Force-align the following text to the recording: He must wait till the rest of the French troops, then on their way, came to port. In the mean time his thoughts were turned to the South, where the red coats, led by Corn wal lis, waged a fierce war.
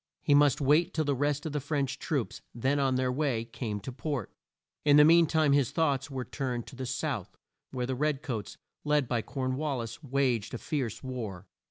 He 0.23 0.33
must 0.33 0.59
wait 0.59 0.95
till 0.95 1.05
the 1.05 1.13
rest 1.13 1.45
of 1.45 1.51
the 1.51 1.59
French 1.59 1.99
troops, 1.99 2.41
then 2.55 2.79
on 2.79 2.95
their 2.95 3.11
way, 3.11 3.45
came 3.45 3.79
to 3.81 3.91
port. 3.91 4.31
In 4.83 4.97
the 4.97 5.05
mean 5.05 5.27
time 5.27 5.53
his 5.53 5.69
thoughts 5.69 6.09
were 6.09 6.25
turned 6.25 6.65
to 6.65 6.75
the 6.75 6.87
South, 6.87 7.37
where 7.69 7.85
the 7.85 7.93
red 7.93 8.23
coats, 8.23 8.57
led 8.83 9.07
by 9.07 9.21
Corn 9.21 9.57
wal 9.57 9.77
lis, 9.77 10.01
waged 10.01 10.55
a 10.55 10.57
fierce 10.57 11.03
war. 11.03 11.45